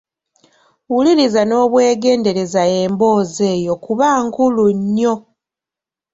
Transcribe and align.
Wuliriza 0.93 1.41
n'obwegendereza 1.45 2.61
emboozi 2.81 3.41
eyo 3.55 3.73
kuba 3.83 4.07
nkulu 4.25 4.63
nnyo. 4.79 5.15